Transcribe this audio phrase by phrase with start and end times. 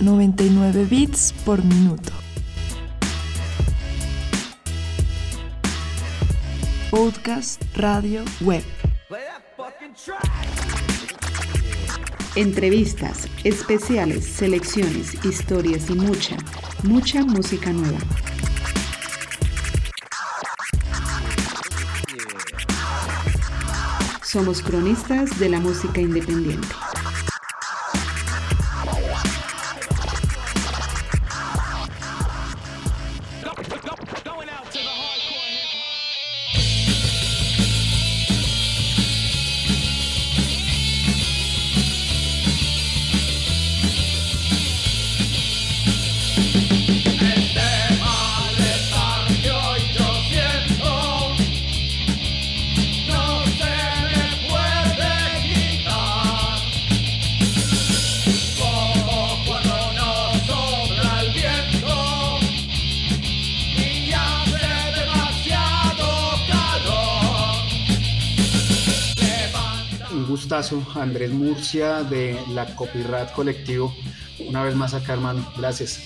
[0.00, 2.12] 99 bits por minuto.
[6.90, 8.64] Podcast, radio, web.
[12.34, 16.36] Entrevistas, especiales, selecciones, historias y mucha,
[16.84, 17.98] mucha música nueva.
[24.22, 26.68] Somos cronistas de la música independiente.
[70.52, 73.94] Andrés Murcia de la Copyright Colectivo.
[74.48, 75.46] Una vez más acá, hermano.
[75.56, 76.02] Gracias.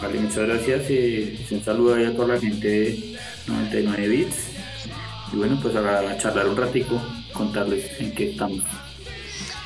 [0.00, 4.36] Vale, muchas gracias y un saludo a toda la gente de 99 Bits.
[5.32, 8.62] Y bueno, pues a charlar un ratico, contarles en qué estamos.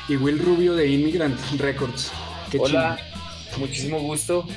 [0.09, 2.11] Y Will Rubio de Immigrant Records.
[2.57, 2.97] Hola,
[3.57, 4.47] muchísimo gusto.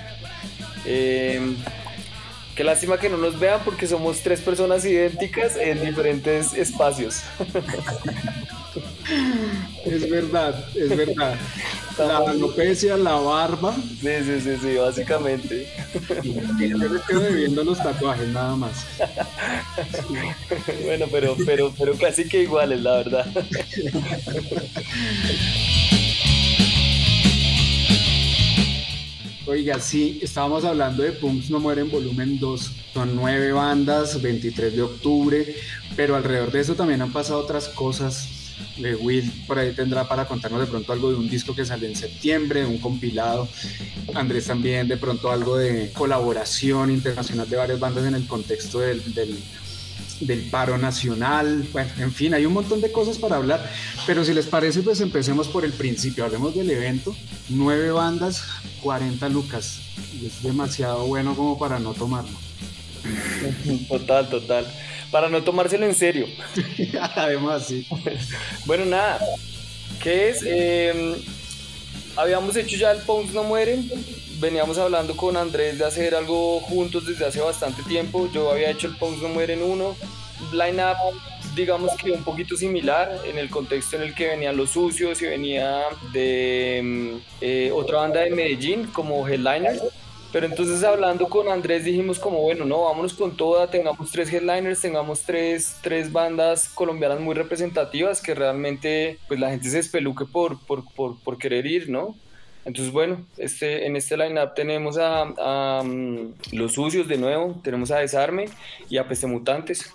[0.87, 1.55] Eh,
[2.55, 7.23] qué lástima que no nos vean porque somos tres personas idénticas en diferentes espacios.
[9.85, 11.37] Es verdad, es verdad.
[11.99, 13.75] La alopecia, la barba.
[13.75, 15.69] Sí, sí, sí, sí, básicamente.
[16.23, 18.85] Y yo me quedo los tatuajes, nada más.
[20.85, 23.27] Bueno, pero, pero, pero casi que iguales, la verdad.
[29.47, 32.73] Oiga, sí, estábamos hablando de Punks No Mueren Volumen 2.
[32.93, 35.55] Son nueve bandas, 23 de octubre,
[35.95, 38.46] pero alrededor de eso también han pasado otras cosas
[39.01, 41.97] Will por ahí tendrá para contarnos de pronto algo de un disco que salió en
[41.97, 43.49] septiembre, un compilado.
[44.15, 49.03] Andrés también de pronto algo de colaboración internacional de varias bandas en el contexto del,
[50.21, 51.67] del, paro nacional.
[51.73, 53.71] Bueno, en fin, hay un montón de cosas para hablar.
[54.07, 56.25] Pero si les parece, pues empecemos por el principio.
[56.25, 57.15] Hablemos del evento.
[57.49, 58.45] Nueve bandas,
[58.83, 59.81] 40 lucas.
[60.25, 62.37] Es demasiado bueno como para no tomarlo.
[63.89, 64.67] Total, total
[65.17, 66.27] para no tomárselo en serio.
[67.17, 67.87] Además, sí.
[68.67, 69.19] bueno, nada,
[70.03, 70.43] ¿qué es?
[70.45, 71.15] Em,
[72.17, 73.91] habíamos hecho ya el Punks No Mueren,
[74.41, 78.89] veníamos hablando con Andrés de hacer algo juntos desde hace bastante tiempo, yo había hecho
[78.89, 79.97] el Punks No Mueren 1,
[80.53, 80.99] line-up
[81.55, 85.29] digamos que un poquito similar en el contexto en el que venían los sucios y
[85.29, 89.81] venía de em, eh, otra banda de Medellín como Headliner
[90.37, 94.83] pero entonces hablando con Andrés dijimos como, bueno, no, vámonos con toda, tengamos tres headliners,
[94.83, 100.61] tengamos tres, tres bandas colombianas muy representativas que realmente pues la gente se espeluque por,
[100.67, 102.15] por, por, por querer ir, ¿no?
[102.67, 108.01] Entonces, bueno, este, en este line-up tenemos a, mm, Los Sucios de nuevo, tenemos a
[108.01, 108.45] Desarme
[108.91, 109.91] y a Peste Mutantes.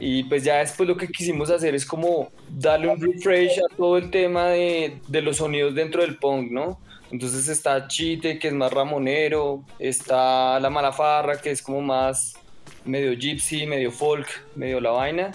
[0.00, 3.98] Y pues ya después lo que quisimos hacer es como darle un refresh a todo
[3.98, 6.78] el tema de, de los sonidos dentro del punk, ¿no?
[7.12, 12.34] Entonces está Chite, que es más ramonero, está La Malafarra, que es como más
[12.84, 15.30] medio gypsy, medio folk, medio la vaina.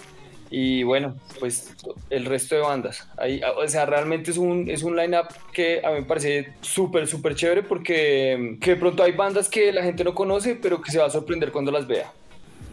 [0.50, 1.76] Y bueno, pues
[2.10, 3.08] el resto de bandas.
[3.18, 7.06] Ahí, o sea, realmente es un, es un line-up que a mí me parece súper,
[7.06, 10.92] súper chévere porque que de pronto hay bandas que la gente no conoce, pero que
[10.92, 12.12] se va a sorprender cuando las vea.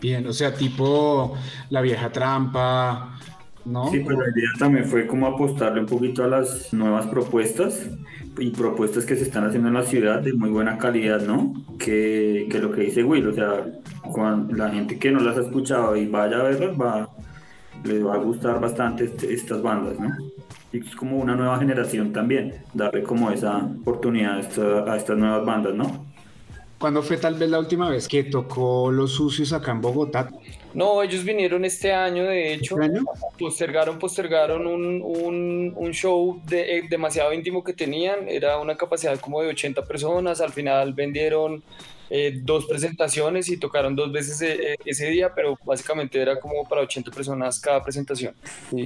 [0.01, 1.37] Bien, o sea, tipo
[1.71, 3.19] La Vieja Trampa,
[3.65, 3.91] ¿no?
[3.91, 7.89] Sí, pero la idea también fue como apostarle un poquito a las nuevas propuestas
[8.39, 11.55] y propuestas que se están haciendo en la ciudad de muy buena calidad, ¿no?
[11.79, 13.67] Que, que lo que dice Will, o sea,
[14.13, 17.09] cuando la gente que no las ha escuchado y vaya a verlas, va,
[17.85, 20.11] les va a gustar bastante este, estas bandas, ¿no?
[20.73, 25.45] Y es como una nueva generación también, darle como esa oportunidad a, a estas nuevas
[25.45, 26.05] bandas, ¿no?
[26.79, 30.29] ¿Cuándo fue tal vez la última vez que tocó Los Sucios acá en Bogotá?
[30.75, 32.81] No, ellos vinieron este año, de hecho.
[32.81, 33.05] ¿Este año?
[33.39, 38.29] Postergaron, postergaron un, un, un show de, eh, demasiado íntimo que tenían.
[38.29, 40.41] Era una capacidad como de 80 personas.
[40.41, 41.63] Al final vendieron
[42.11, 46.83] eh, dos presentaciones y tocaron dos veces eh, ese día, pero básicamente era como para
[46.83, 48.35] 80 personas cada presentación.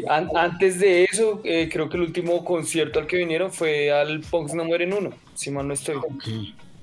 [0.08, 4.64] antes de eso, creo que el último concierto al que vinieron fue al Punks No
[4.64, 5.96] Mueren Uno, si mal no estoy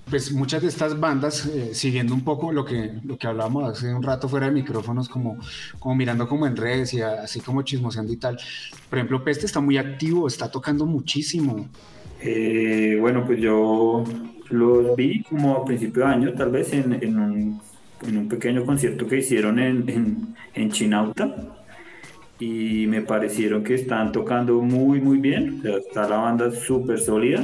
[0.09, 3.93] pues muchas de estas bandas, eh, siguiendo un poco lo que, lo que hablábamos hace
[3.93, 5.37] un rato fuera de micrófonos, como,
[5.79, 8.37] como mirando como en redes y así como chismoseando y tal.
[8.89, 11.69] Por ejemplo, Peste está muy activo, está tocando muchísimo.
[12.21, 14.03] Eh, bueno, pues yo
[14.49, 19.17] los vi como a principio de año, tal vez en, en, un, pequeño concierto que
[19.17, 21.35] hicieron en, en, en, Chinauta
[22.39, 25.59] y me parecieron que están tocando muy, muy bien.
[25.59, 27.43] O sea, está la banda súper sólida.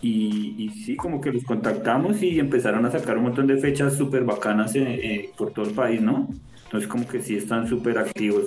[0.00, 3.96] Y, y, sí, como que los contactamos y empezaron a sacar un montón de fechas
[3.96, 6.28] súper bacanas eh, eh, por todo el país, ¿no?
[6.64, 8.44] Entonces, como que sí están súper activos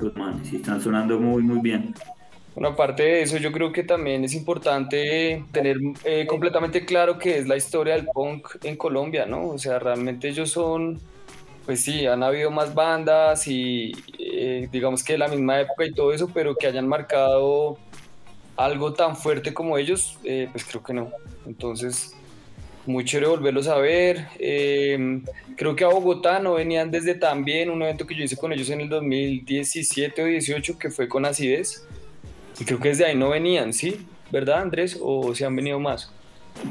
[0.00, 1.94] los manes y están sonando muy, muy bien.
[2.54, 7.38] Bueno, aparte de eso, yo creo que también es importante tener eh, completamente claro qué
[7.38, 9.48] es la historia del punk en Colombia, ¿no?
[9.50, 10.98] O sea, realmente ellos son,
[11.64, 16.12] pues sí, han habido más bandas y eh, digamos que la misma época y todo
[16.12, 17.78] eso, pero que hayan marcado
[18.58, 21.10] algo tan fuerte como ellos, eh, pues creo que no.
[21.46, 22.14] Entonces,
[22.86, 24.26] muy chévere volverlos a ver.
[25.56, 28.68] creo que a Bogotá no venían desde también un evento que yo hice con ellos
[28.70, 31.86] en el 2017 o 18, que fue con Acidez
[32.60, 33.96] y creo que desde ahí no venían, ¿sí?
[34.32, 34.98] ¿Verdad, Andrés?
[35.00, 36.10] ¿O se han venido más?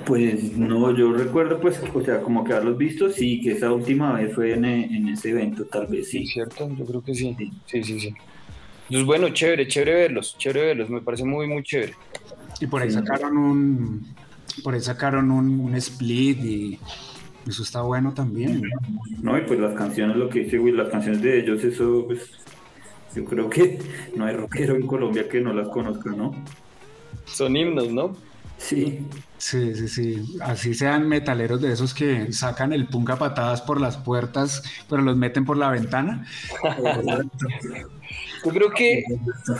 [0.05, 4.13] Pues no, yo recuerdo, pues, o sea, como que haberlos visto, sí, que esa última
[4.13, 6.27] vez fue en, en ese evento, tal vez sí.
[6.27, 6.69] ¿Cierto?
[6.77, 7.35] Yo creo que sí.
[7.65, 8.13] Sí, sí, sí.
[8.89, 11.93] Pues bueno, chévere, chévere verlos, chévere verlos, me parece muy, muy chévere.
[12.59, 14.15] Y por ahí sacaron un,
[14.63, 16.79] por ahí sacaron un, un split y
[17.47, 18.61] eso está bueno también.
[19.21, 22.31] No, y pues las canciones, lo que dice Will, las canciones de ellos, eso, pues,
[23.15, 23.79] yo creo que
[24.15, 26.31] no hay rockero en Colombia que no las conozca, ¿no?
[27.25, 28.15] Son himnos, ¿no?
[28.57, 29.05] Sí.
[29.37, 30.37] Sí, sí, sí.
[30.41, 35.01] Así sean metaleros de esos que sacan el punk a patadas por las puertas, pero
[35.03, 36.25] los meten por la ventana.
[38.45, 39.03] Yo creo que,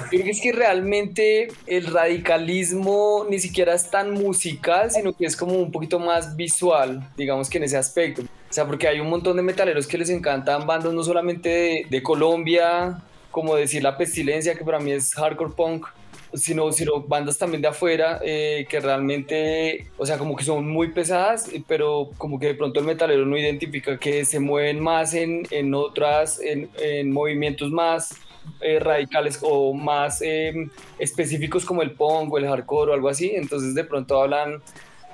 [0.09, 5.35] creo que es que realmente el radicalismo ni siquiera es tan musical, sino que es
[5.35, 8.21] como un poquito más visual, digamos que en ese aspecto.
[8.21, 11.85] O sea, porque hay un montón de metaleros que les encantan bandas no solamente de,
[11.89, 15.87] de Colombia, como decir La Pestilencia, que para mí es hardcore punk,
[16.37, 20.89] sino, sino bandas también de afuera eh, que realmente, o sea, como que son muy
[20.89, 25.47] pesadas, pero como que de pronto el metalero no identifica que se mueven más en,
[25.51, 28.15] en otras, en, en, movimientos más
[28.61, 30.69] eh, radicales o más eh,
[30.99, 34.61] específicos como el punk o el hardcore o algo así, entonces de pronto hablan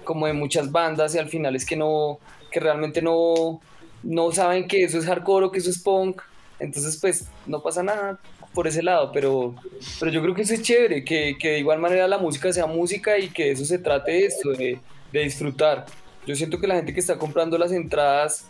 [0.04, 2.20] como de muchas bandas y al final es que no,
[2.52, 3.62] que realmente no,
[4.04, 6.22] no saben que eso es hardcore o que eso es punk.
[6.60, 8.20] Entonces, pues no pasa nada
[8.54, 9.56] por ese lado, pero,
[10.00, 12.66] pero yo creo que eso es chévere, que, que de igual manera la música sea
[12.66, 14.80] música y que eso se trate esto, de,
[15.12, 15.86] de disfrutar.
[16.26, 18.48] Yo siento que la gente que está comprando las entradas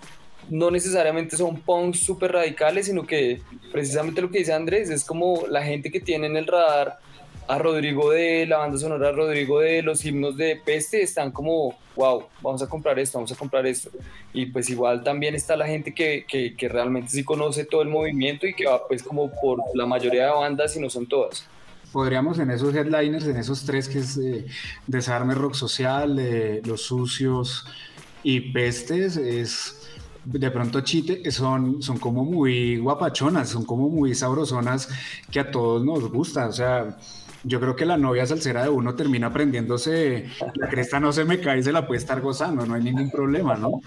[0.50, 3.42] no necesariamente son punks súper radicales, sino que
[3.72, 7.00] precisamente lo que dice Andrés es como la gente que tiene en el radar
[7.48, 12.24] a Rodrigo de la banda sonora Rodrigo de los himnos de Peste están como, wow,
[12.42, 13.90] vamos a comprar esto, vamos a comprar esto.
[14.34, 17.90] Y pues igual también está la gente que, que, que realmente sí conoce todo el
[17.90, 21.46] movimiento y que va pues como por la mayoría de bandas y no son todas.
[21.92, 24.46] Podríamos en esos headliners, en esos tres que es eh,
[24.88, 27.68] Desarme Rock Social, eh, Los Sucios
[28.24, 29.80] y Pestes, es
[30.26, 34.90] de pronto chite, son, son como muy guapachonas, son como muy sabrosonas
[35.30, 36.48] que a todos nos gusta.
[36.48, 36.98] O sea,
[37.44, 41.40] yo creo que la novia salsera de uno termina aprendiéndose, la cresta no se me
[41.40, 43.82] cae y se la puede estar gozando, no hay ningún problema, ¿no?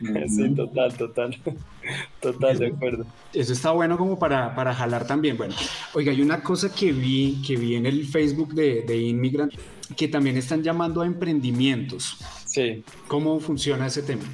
[0.28, 1.36] Sí, total, total,
[2.20, 3.06] total, de acuerdo.
[3.32, 5.36] Eso está bueno como para, para jalar también.
[5.36, 5.54] Bueno,
[5.94, 9.54] oiga, hay una cosa que vi, que vi en el Facebook de, de Inmigrant,
[9.96, 12.18] que también están llamando a emprendimientos.
[12.44, 12.82] Sí.
[13.06, 14.24] ¿Cómo funciona ese tema?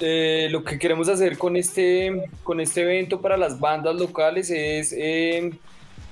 [0.00, 4.94] Eh, lo que queremos hacer con este, con este evento para las bandas locales es...
[4.96, 5.52] Eh,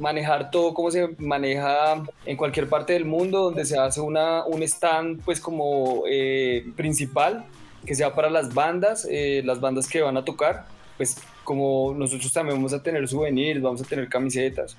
[0.00, 4.62] manejar todo como se maneja en cualquier parte del mundo, donde se hace una, un
[4.62, 7.44] stand pues como eh, principal,
[7.86, 10.66] que sea para las bandas, eh, las bandas que van a tocar,
[10.96, 14.76] pues como nosotros también vamos a tener souvenirs, vamos a tener camisetas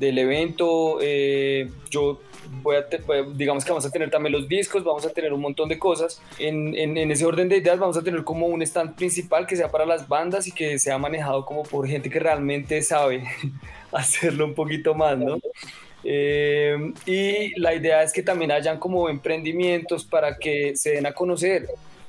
[0.00, 2.20] del evento, eh, yo
[2.62, 2.86] voy a
[3.34, 6.20] digamos que vamos a tener también los discos, vamos a tener un montón de cosas.
[6.38, 9.56] En, en, en, ese orden de ideas vamos a tener como un stand principal que
[9.56, 13.24] sea para las bandas y que sea manejado como por gente que realmente sabe
[13.92, 15.38] hacerlo un poquito más, ¿no?
[16.02, 21.12] Eh, y la idea es que también hayan como emprendimientos para que se den a
[21.12, 21.68] conocer,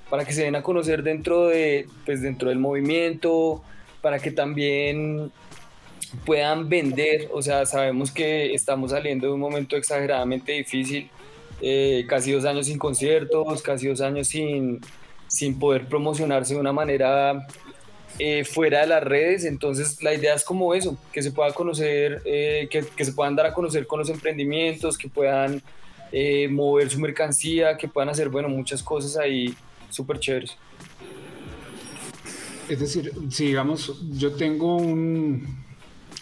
[0.10, 3.62] para que se den a conocer dentro, de, pues dentro del movimiento,
[4.02, 5.32] para que también
[6.26, 11.10] puedan vender, o sea, sabemos que estamos saliendo de un momento exageradamente difícil,
[11.62, 14.82] eh, casi dos años sin conciertos, casi dos años sin,
[15.28, 17.48] sin poder promocionarse de una manera
[18.20, 19.46] eh, fuera de las redes.
[19.46, 23.46] Entonces la idea es como eso, que se pueda conocer, eh, que, se puedan dar
[23.48, 25.62] a conocer con los emprendimientos, que puedan
[26.50, 29.56] mover su mercancía, que puedan hacer, bueno, muchas cosas ahí
[29.90, 30.58] súper chéveres.
[32.68, 35.62] Es decir, si digamos, yo tengo un,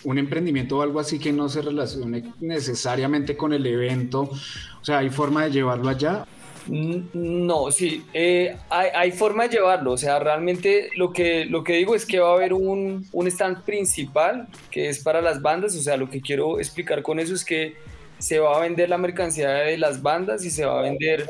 [0.04, 5.00] un emprendimiento o algo así que no se relacione necesariamente con el evento, o sea,
[5.00, 6.26] hay forma de llevarlo allá
[6.68, 11.96] No, sí, eh, hay, forma de llevarlo, o sea, realmente lo que, lo que digo
[11.96, 15.82] es que va a haber un, un, stand principal que es para las bandas, o
[15.82, 17.76] sea, lo que quiero explicar con eso es que
[18.20, 21.30] se va a vender la mercancía de las bandas y se va a vender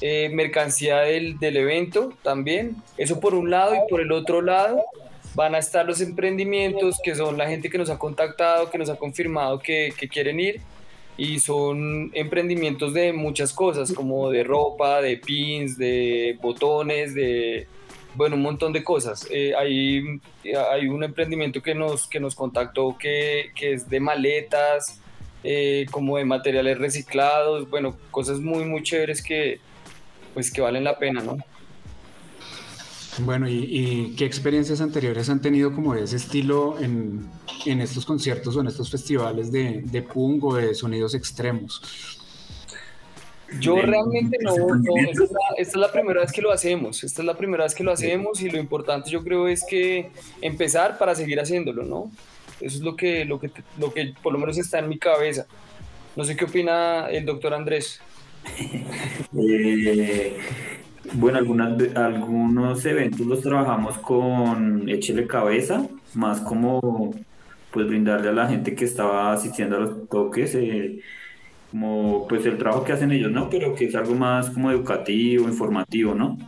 [0.00, 4.84] eh, mercancía del, del evento también, eso por un lado y por el otro lado
[5.36, 8.88] van a estar los emprendimientos que son la gente que nos ha contactado, que nos
[8.88, 10.62] ha confirmado que, que quieren ir
[11.18, 17.66] y son emprendimientos de muchas cosas, como de ropa, de pins, de botones, de,
[18.14, 19.28] bueno, un montón de cosas.
[19.30, 20.20] Eh, hay,
[20.70, 25.00] hay un emprendimiento que nos, que nos contactó que, que es de maletas,
[25.44, 29.60] eh, como de materiales reciclados, bueno, cosas muy, muy chéveres que,
[30.32, 31.36] pues, que valen la pena, ¿no?
[33.18, 37.26] Bueno, ¿y, qué experiencias anteriores han tenido como de ese estilo en,
[37.64, 41.80] en estos conciertos o en estos festivales de, de punk o de sonidos extremos?
[43.60, 44.54] Yo realmente no,
[45.08, 47.92] esta, es la, primera vez que lo hacemos, esta es la primera vez que lo
[47.92, 50.10] hacemos y lo importante yo creo es que
[50.42, 52.10] empezar para seguir haciéndolo, ¿no?
[52.60, 55.46] Eso es lo que, lo que, lo que por lo menos está en mi cabeza.
[56.16, 58.00] No sé qué opina el doctor Andrés.
[59.38, 60.36] eh,
[61.14, 67.12] bueno, algunas, algunos eventos los trabajamos con Échele Cabeza, más como
[67.70, 71.00] pues brindarle a la gente que estaba asistiendo a los toques, eh,
[71.70, 73.50] como pues el trabajo que hacen ellos, ¿no?
[73.50, 76.38] Pero que es algo más como educativo, informativo, ¿no?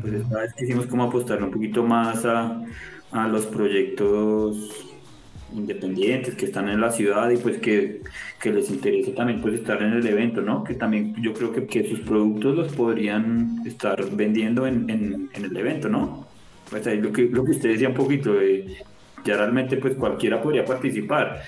[0.00, 2.62] Pues esta vez quisimos como apostarle un poquito más a,
[3.10, 4.91] a los proyectos
[5.54, 8.02] independientes que están en la ciudad y pues que,
[8.40, 10.64] que, les interese también pues estar en el evento, ¿no?
[10.64, 15.56] Que también yo creo que, que sus productos los podrían estar vendiendo en, en, el
[15.56, 16.26] evento, ¿no?
[16.70, 18.78] Pues ahí lo que, lo que usted decía un poquito, eh,
[19.24, 21.42] ya realmente pues cualquiera podría participar.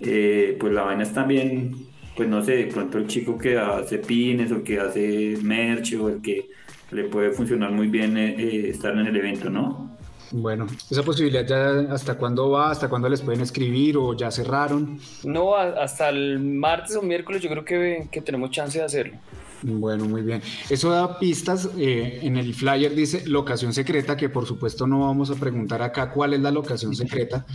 [0.00, 1.74] Eh, pues la vaina es también,
[2.14, 6.08] pues no sé, de pronto el chico que hace pines o que hace merch o
[6.08, 6.48] el que
[6.90, 9.95] le puede funcionar muy bien eh, estar en el evento, ¿no?
[10.32, 14.98] Bueno, esa posibilidad ya hasta cuándo va, hasta cuándo les pueden escribir o ya cerraron.
[15.24, 19.18] No, hasta el martes o miércoles yo creo que, que tenemos chance de hacerlo.
[19.62, 20.42] Bueno, muy bien.
[20.68, 21.70] Eso da pistas.
[21.78, 26.10] Eh, en el flyer dice locación secreta, que por supuesto no vamos a preguntar acá
[26.10, 27.46] cuál es la locación secreta,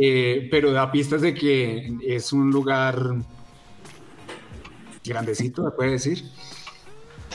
[0.00, 3.16] eh, pero da pistas de que es un lugar
[5.04, 6.24] grandecito, ¿me puede decir?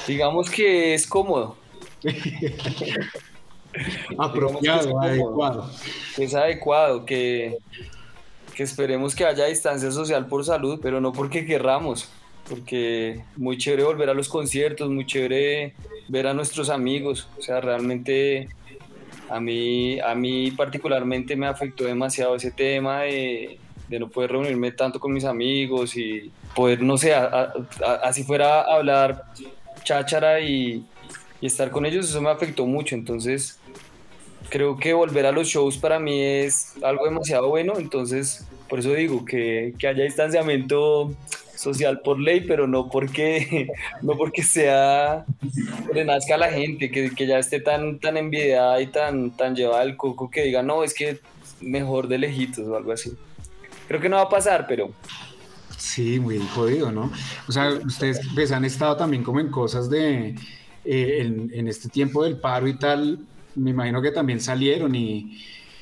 [0.08, 1.58] Digamos que es cómodo.
[4.18, 5.70] Apropiado, adecuado.
[6.18, 7.58] es adecuado, que,
[8.56, 12.10] que esperemos que haya distancia social por salud, pero no porque querramos,
[12.50, 15.74] porque muy chévere volver a los conciertos, muy chévere
[16.08, 18.50] ver a nuestros amigos, o sea, realmente
[19.30, 24.72] a mí, a mí particularmente me afectó demasiado ese tema de, de no poder reunirme
[24.72, 27.14] tanto con mis amigos y poder, no sé,
[28.04, 29.26] así fuera a hablar
[29.84, 30.84] cháchara y,
[31.42, 32.96] y estar con ellos, eso me afectó mucho.
[32.96, 33.59] Entonces,
[34.50, 37.74] creo que volver a los shows para mí es algo demasiado bueno.
[37.78, 41.12] Entonces, por eso digo que, que haya distanciamiento
[41.56, 43.68] social por ley, pero no porque,
[44.02, 45.26] no porque sea,
[45.94, 49.56] le nazca a la gente, que, que, ya esté tan, tan envidiada y tan, tan
[49.56, 51.20] llevada al coco que diga, no, es que
[51.62, 53.12] mejor de lejitos o algo así.
[53.88, 54.92] Creo que no va a pasar, pero...
[55.78, 57.12] Sí, muy jodido, ¿no?
[57.48, 60.36] O sea, ustedes pues, han estado también como en cosas de,
[60.86, 63.20] eh, en, este tiempo del paro y tal,
[63.56, 65.38] me imagino que también salieron y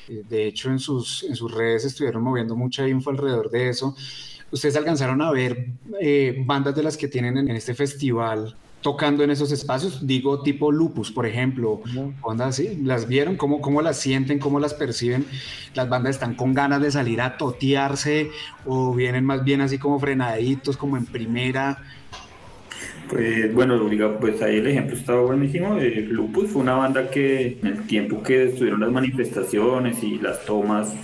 [0.08, 3.94] eh, de hecho en sus, en sus redes estuvieron moviendo mucha info alrededor de eso.
[4.50, 9.30] ¿Ustedes alcanzaron a ver eh, bandas de las que tienen en este festival tocando en
[9.30, 10.06] esos espacios?
[10.06, 11.82] Digo, tipo Lupus, por ejemplo.
[12.22, 12.80] ¿Ondas así?
[12.82, 13.36] ¿Las vieron?
[13.36, 14.38] ¿Cómo, ¿Cómo las sienten?
[14.38, 15.26] ¿Cómo las perciben?
[15.74, 18.30] ¿Las bandas están con ganas de salir a totearse
[18.64, 21.82] o vienen más bien así como frenaditos, como en primera?
[23.08, 23.80] Pues bueno,
[24.20, 25.78] pues ahí el ejemplo estaba buenísimo.
[25.78, 30.44] Eh, Lupus fue una banda que en el tiempo que estuvieron las manifestaciones y las
[30.44, 30.94] tomas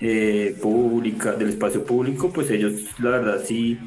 [0.00, 3.78] eh, públicas del espacio público, pues ellos la verdad sí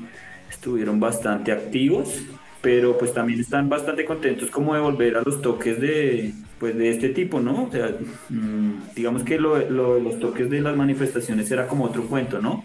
[0.50, 2.24] estuvieron bastante activos,
[2.62, 6.90] pero pues también están bastante contentos como de volver a los toques de, pues de
[6.90, 7.66] este tipo, ¿no?
[7.66, 7.96] O sea,
[8.30, 9.60] mm, digamos que lo,
[10.00, 12.64] los toques de las manifestaciones era como otro cuento, ¿no?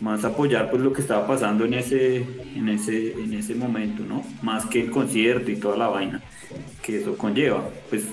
[0.00, 4.24] Más apoyar pues lo que estaba pasando en ese, en ese, en ese momento, ¿no?
[4.42, 6.22] Más que el concierto y toda la vaina
[6.82, 7.68] que eso conlleva.
[7.88, 8.06] Pues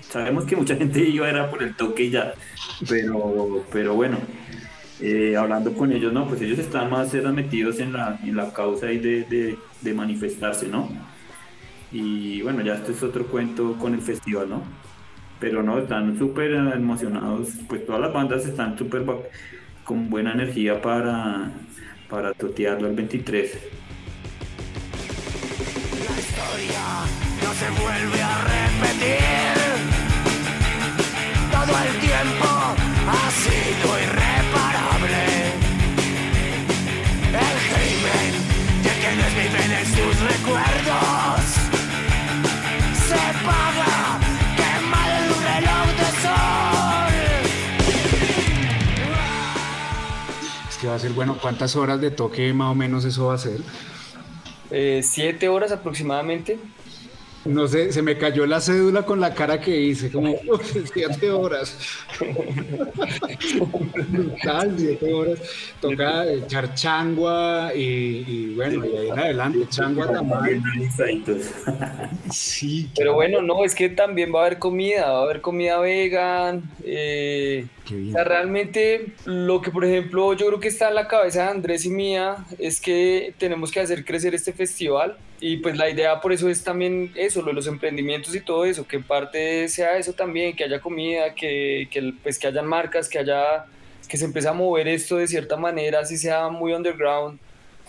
[0.00, 2.34] sabemos que mucha gente iba era por el toque y ya,
[2.88, 4.18] pero, pero bueno,
[5.00, 8.86] eh, hablando con ellos, no, pues ellos están más metidos en la, en la causa
[8.86, 10.88] de, de, de manifestarse, ¿no?
[11.92, 14.62] Y bueno, ya este es otro cuento con el festival, ¿no?
[15.38, 19.04] Pero no, están súper emocionados, pues todas las bandas están súper
[19.86, 21.48] con buena energía para,
[22.10, 23.52] para totearlo el 23.
[27.42, 29.56] no se vuelve a repetir.
[31.52, 32.48] Todo el tiempo
[33.08, 34.15] ha sido irreparable.
[50.96, 51.38] A ser bueno.
[51.40, 53.60] ¿Cuántas horas de toque más o menos eso va a ser?
[54.70, 56.58] Eh, siete horas aproximadamente.
[57.44, 61.30] No sé, se me cayó la cédula con la cara que hice, como "Uf, siete
[61.30, 61.78] horas.
[64.08, 65.38] Brutal, siete horas.
[65.80, 70.62] Toca echar changua y, y bueno, y ahí en adelante, changua también.
[72.32, 75.78] Sí, Pero bueno, no, es que también va a haber comida, va a haber comida
[75.78, 76.62] vegan.
[76.84, 77.66] eh,
[78.08, 81.50] o sea, realmente lo que, por ejemplo, yo creo que está en la cabeza de
[81.50, 86.20] Andrés y mía es que tenemos que hacer crecer este festival y pues la idea
[86.20, 89.68] por eso es también eso, lo de los emprendimientos y todo eso, que en parte
[89.68, 93.66] sea eso también, que haya comida, que, que, pues, que hayan marcas, que haya,
[94.08, 97.38] que se empiece a mover esto de cierta manera, así sea muy underground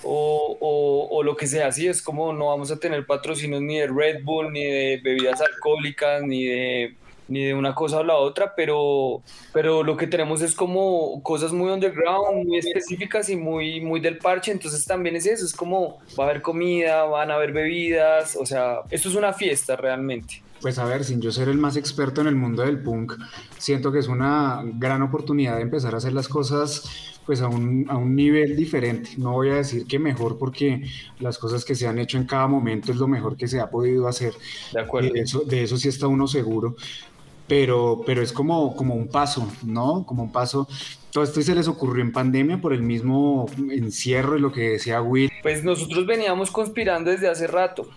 [0.03, 3.79] o, o, o lo que sea, así es como no vamos a tener patrocinios ni
[3.79, 6.95] de Red Bull, ni de bebidas alcohólicas, ni de
[7.27, 9.21] ni de una cosa o la otra, pero,
[9.53, 14.17] pero lo que tenemos es como cosas muy underground, muy específicas y muy, muy del
[14.17, 18.35] parche, entonces también es eso, es como va a haber comida, van a haber bebidas,
[18.35, 20.41] o sea, esto es una fiesta realmente.
[20.61, 23.13] Pues a ver, sin yo ser el más experto en el mundo del punk,
[23.59, 27.85] siento que es una gran oportunidad de empezar a hacer las cosas pues a un,
[27.89, 29.11] a un nivel diferente.
[29.17, 30.83] No voy a decir que mejor porque
[31.19, 33.69] las cosas que se han hecho en cada momento es lo mejor que se ha
[33.69, 34.33] podido hacer.
[34.71, 35.11] De acuerdo.
[35.11, 36.77] De eso, de eso sí está uno seguro.
[37.47, 40.05] Pero, pero es como, como un paso, ¿no?
[40.05, 40.67] Como un paso.
[41.11, 45.01] Todo esto se les ocurrió en pandemia por el mismo encierro y lo que decía
[45.01, 45.31] Will.
[45.41, 47.87] Pues nosotros veníamos conspirando desde hace rato,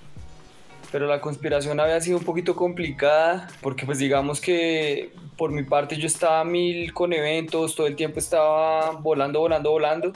[0.92, 5.96] pero la conspiración había sido un poquito complicada porque pues digamos que por mi parte
[5.96, 10.12] yo estaba mil con eventos, todo el tiempo estaba volando, volando, volando.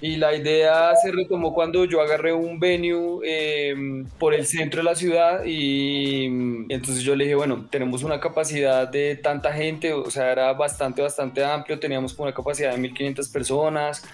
[0.00, 4.84] Y la idea se retomó cuando yo agarré un venue eh, por el centro de
[4.84, 9.92] la ciudad y, y entonces yo le dije, bueno, tenemos una capacidad de tanta gente,
[9.94, 14.04] o sea, era bastante, bastante amplio, teníamos como una capacidad de 1500 personas,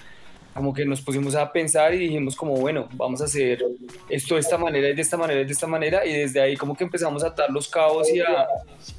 [0.55, 3.65] como que nos pusimos a pensar y dijimos como, bueno, vamos a hacer
[4.09, 6.57] esto de esta manera y de esta manera y de esta manera y desde ahí
[6.57, 8.47] como que empezamos a atar los cabos y a,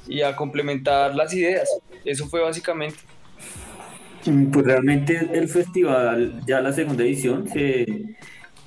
[0.06, 1.68] y a complementar las ideas.
[2.04, 2.98] Eso fue básicamente.
[4.24, 8.16] Pues realmente el festival, ya la segunda edición, se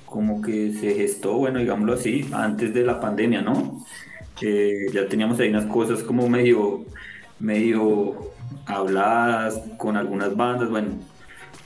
[0.06, 3.84] como que se gestó, bueno, digámoslo así, antes de la pandemia, ¿no?
[4.40, 6.84] Eh, ya teníamos ahí unas cosas como medio,
[7.40, 8.30] medio
[8.66, 10.90] habladas con algunas bandas, bueno,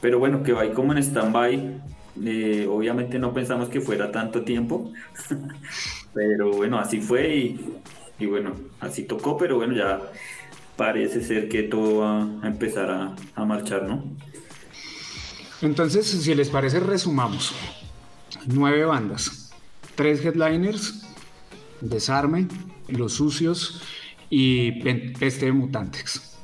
[0.01, 1.83] pero bueno, que va ahí como en stand-by.
[2.25, 4.91] Eh, obviamente no pensamos que fuera tanto tiempo,
[6.15, 7.57] pero bueno, así fue
[8.19, 10.01] y bueno, así tocó, pero bueno, ya
[10.83, 12.91] parece ser que todo va a empezar
[13.37, 14.03] a, marchar, ¿no?
[15.61, 17.55] Entonces, si les parece, resumamos.
[18.49, 19.53] Nueve bandas,
[19.95, 21.07] tres headliners,
[21.81, 22.49] Desarme,
[22.89, 23.81] Los Sucios
[24.29, 26.37] y Peste de Mutantes.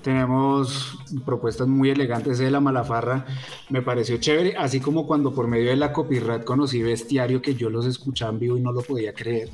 [0.00, 3.26] Tenemos propuestas muy elegantes de la Malafarra,
[3.68, 7.68] me pareció chévere, así como cuando por medio de la copyright conocí Bestiario, que yo
[7.68, 9.48] los escuchaba en vivo y no lo podía creer.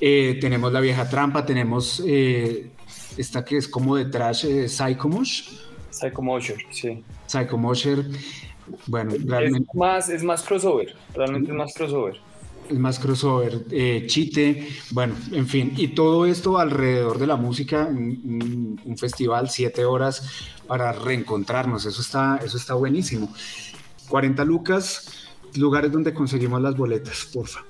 [0.00, 2.70] Eh, tenemos La Vieja Trampa, tenemos eh,
[3.16, 5.50] esta que es como de trash, eh, Psychomosh.
[5.90, 7.02] Psychomosher, sí.
[7.26, 8.04] Psychomosher,
[8.86, 9.68] bueno, realmente...
[9.70, 12.16] Es más, es más crossover, realmente es más crossover.
[12.68, 17.86] Es más crossover, eh, chite, bueno, en fin, y todo esto alrededor de la música,
[17.86, 23.32] un, un, festival, siete horas para reencontrarnos, eso está, eso está buenísimo.
[24.10, 27.64] 40 lucas, lugares donde conseguimos las boletas, porfa.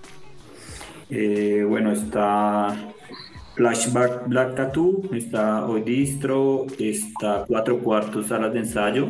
[1.11, 2.77] Eh, bueno, está
[3.55, 9.09] Flashback Black Tattoo, está Hoy Distro, está Cuatro Cuartos Salas de Ensayo,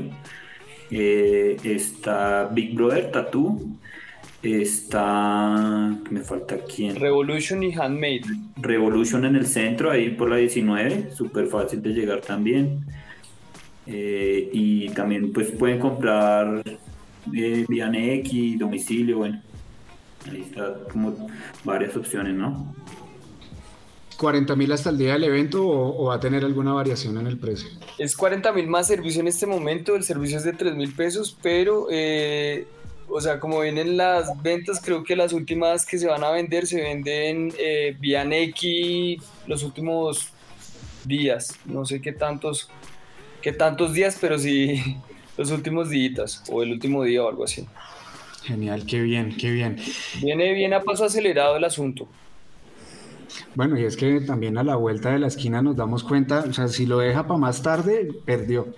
[0.90, 3.61] eh, está Big Brother Tattoo,
[4.42, 5.96] está.
[6.11, 6.96] Me falta quién.
[6.96, 8.22] Revolution y Handmade.
[8.56, 12.84] Revolution en el centro, ahí por la 19, súper fácil de llegar también.
[13.87, 16.62] Eh, y también pues pueden comprar
[17.34, 19.42] eh, vía NX, domicilio, bueno.
[20.26, 21.28] Ahí está como
[21.64, 22.74] varias opciones, ¿no?
[24.16, 27.28] 40 mil hasta el día del evento o, o, va a tener alguna variación en
[27.28, 27.68] el precio?
[27.98, 31.38] Es 40 mil más servicio en este momento, el servicio es de 3 mil pesos,
[31.40, 32.66] pero eh,
[33.09, 36.66] o sea, como vienen las ventas, creo que las últimas que se van a vender
[36.66, 40.28] se venden eh, vía Neki los últimos
[41.04, 42.68] días, no sé qué tantos,
[43.40, 44.96] qué tantos días, pero sí
[45.38, 47.66] los últimos días o el último día o algo así.
[48.48, 49.76] Genial, qué bien, qué bien.
[50.22, 52.08] Viene bien a paso acelerado el asunto.
[53.54, 56.52] Bueno, y es que también a la vuelta de la esquina nos damos cuenta, o
[56.54, 58.68] sea, si lo deja para más tarde, perdió.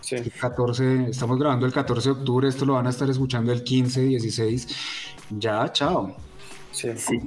[0.00, 0.14] Sí.
[0.14, 3.64] El 14, estamos grabando el 14 de octubre, esto lo van a estar escuchando el
[3.64, 4.68] 15, 16.
[5.30, 6.16] Ya, chao.
[6.70, 7.18] Sí, Sí.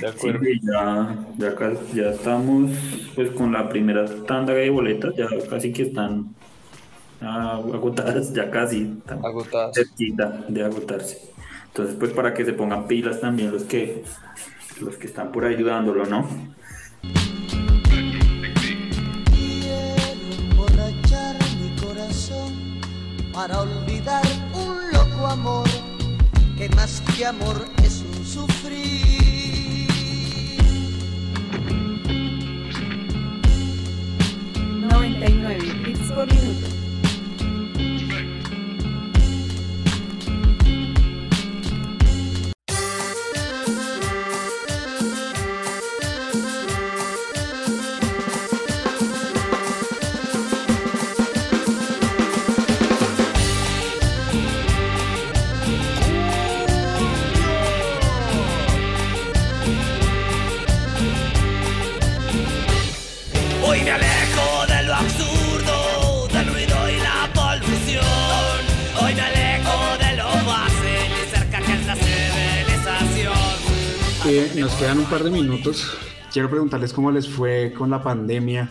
[0.00, 0.44] de acuerdo.
[0.44, 2.70] Sí, ya, ya, ya estamos
[3.16, 6.32] pues con la primera tanda de boletas, ya casi que están
[7.20, 9.74] ah, agotadas, ya casi, están Agotadas.
[9.74, 11.30] cerquita de agotarse.
[11.70, 14.04] Entonces pues para que se pongan pilas también los que
[14.80, 16.26] los que están por ahí ayudándolo, ¿no?
[19.30, 20.02] Quiero
[20.50, 22.80] emborrachar mi corazón
[23.32, 25.68] para olvidar un loco amor
[26.58, 28.90] que más que amor es un sufrir.
[34.88, 36.79] 99 bits por minuto.
[75.00, 75.96] Un par de minutos.
[76.30, 78.70] Quiero preguntarles cómo les fue con la pandemia,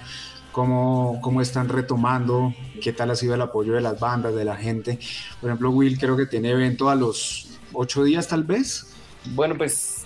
[0.52, 4.56] cómo, cómo están retomando, qué tal ha sido el apoyo de las bandas, de la
[4.56, 5.00] gente.
[5.42, 8.94] Por ejemplo, Will creo que tiene evento a los ocho días tal vez.
[9.34, 10.06] Bueno, pues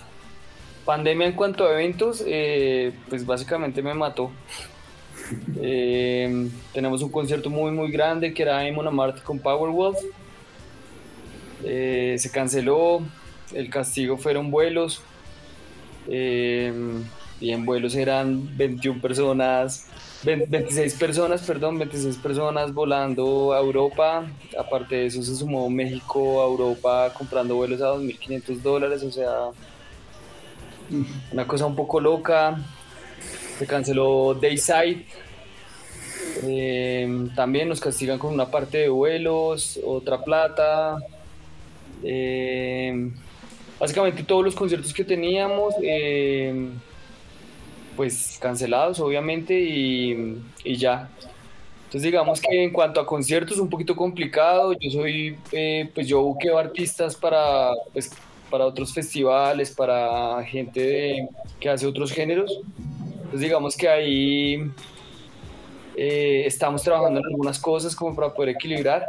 [0.86, 4.30] pandemia en cuanto a eventos, eh, pues básicamente me mató.
[5.60, 9.98] Eh, tenemos un concierto muy muy grande que era en Monamart con Powerwolf.
[11.64, 13.02] Eh, se canceló,
[13.52, 15.02] el castigo fueron vuelos.
[16.08, 16.72] Eh,
[17.40, 19.86] y en vuelos eran 21 personas,
[20.22, 24.26] 20 26 personas, perdón, 26 personas volando a Europa.
[24.58, 29.50] Aparte de eso se sumó México a Europa comprando vuelos a 2.500 dólares, o sea,
[31.32, 32.56] una cosa un poco loca.
[33.58, 35.04] Se canceló Dayside.
[36.42, 40.98] Eh, también nos castigan con una parte de vuelos, otra plata.
[42.02, 43.10] Eh,
[43.78, 46.68] básicamente todos los conciertos que teníamos, eh,
[47.96, 50.42] pues cancelados obviamente y,
[50.76, 51.08] ya.
[51.84, 56.22] Entonces digamos que en cuanto a conciertos un poquito complicado, yo soy, eh, pues yo
[56.22, 58.10] buqueo artistas para, pues,
[58.50, 61.28] para otros festivales, para gente
[61.60, 62.60] que hace otros géneros.
[63.16, 64.70] Entonces digamos que ahí
[65.96, 69.06] eh, estamos trabajando en algunas cosas como para poder equilibrar.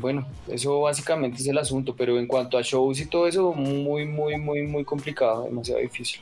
[0.00, 4.06] Bueno, eso básicamente es el asunto, pero en cuanto a shows y todo eso, muy,
[4.06, 6.20] muy, muy, muy complicado, demasiado difícil.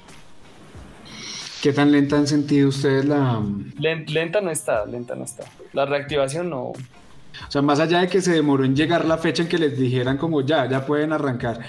[1.62, 3.43] ¿Qué tan lenta han sentido ustedes la...
[3.79, 5.45] Len- Lenta no está, lenta no está.
[5.73, 6.67] La reactivación no.
[6.67, 6.77] O
[7.49, 10.19] sea, más allá de que se demoró en llegar la fecha en que les dijeran
[10.19, 11.61] como ya, ya pueden arrancar,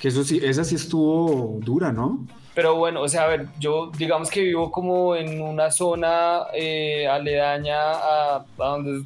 [0.00, 2.26] que eso sí, esa sí estuvo dura, ¿no?
[2.56, 7.06] Pero bueno, o sea, a ver, yo digamos que vivo como en una zona eh,
[7.06, 9.04] aledaña a, donde-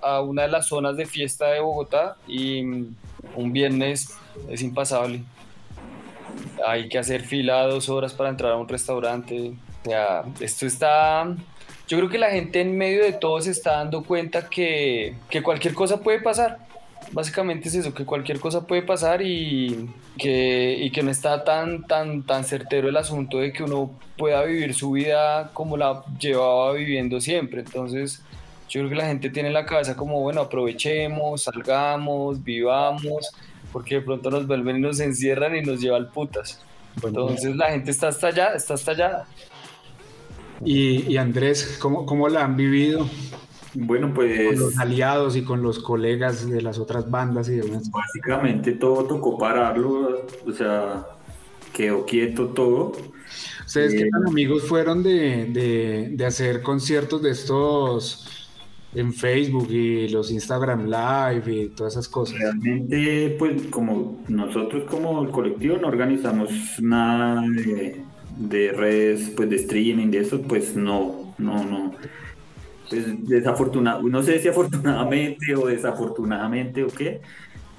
[0.00, 2.94] a una de las zonas de fiesta de Bogotá y mm,
[3.34, 4.16] un viernes
[4.48, 5.24] es impasable.
[6.66, 9.52] Hay que hacer fila dos horas para entrar a un restaurante.
[9.84, 11.26] O sea, esto está...
[11.88, 15.42] Yo creo que la gente en medio de todo se está dando cuenta que, que
[15.42, 16.58] cualquier cosa puede pasar.
[17.12, 21.86] Básicamente es eso, que cualquier cosa puede pasar y que, y que no está tan,
[21.86, 26.72] tan, tan certero el asunto de que uno pueda vivir su vida como la llevaba
[26.72, 27.60] viviendo siempre.
[27.60, 28.22] Entonces,
[28.70, 33.30] yo creo que la gente tiene en la cabeza como, bueno, aprovechemos, salgamos, vivamos,
[33.70, 36.62] porque de pronto nos vuelven y nos encierran y nos llevan putas.
[37.02, 39.24] Entonces la gente está allá, está allá.
[40.64, 43.06] Y, y Andrés, ¿cómo, ¿cómo la han vivido
[43.74, 47.90] Bueno, con pues los aliados y con los colegas de las otras bandas y demás?
[47.90, 51.06] básicamente todo tocó pararlo, o sea,
[51.72, 52.92] quedó quieto todo.
[53.66, 58.28] ¿Ustedes qué Eh, tan amigos fueron de, de, de hacer conciertos de estos
[58.94, 62.38] en Facebook y los Instagram Live y todas esas cosas?
[62.38, 68.02] Realmente, pues como nosotros como el colectivo no organizamos nada de,
[68.36, 71.94] de redes, pues de streaming, de eso, pues no, no, no.
[72.92, 77.22] Pues desafortunado, no sé si afortunadamente o desafortunadamente o qué,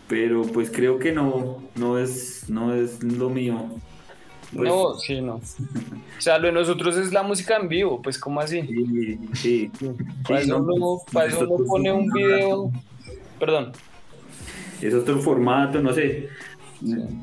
[0.07, 3.69] pero pues creo que no, no es, no es lo mío.
[4.55, 5.35] Pues, no, sí, no.
[5.35, 5.41] O
[6.17, 8.63] sea, lo de nosotros es la música en vivo, pues como así.
[8.63, 9.71] Sí, sí.
[10.27, 12.71] Para Sí, eso no, uno, pues, para eso uno nosotros pone un video.
[13.37, 13.71] Perdón.
[14.81, 16.27] es otro formato, no sé.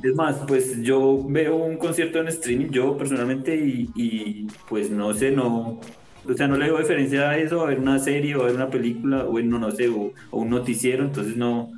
[0.04, 5.12] Es más, pues yo veo un concierto en streaming, yo personalmente, y, y, pues no
[5.12, 5.80] sé, no,
[6.28, 8.54] o sea, no le veo diferencia a eso, a ver una serie o a ver
[8.54, 11.70] una película, o no, no sé, o, un noticiero, entonces no,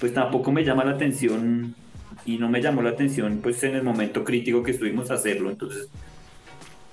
[0.00, 1.74] pues tampoco me llama la atención
[2.24, 5.50] y no me llamó la atención pues en el momento crítico que estuvimos a hacerlo,
[5.50, 5.88] entonces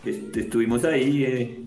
[0.06, 1.60] estuvimos ahí eh,